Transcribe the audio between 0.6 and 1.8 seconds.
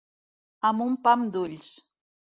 Amb un pam d'ulls.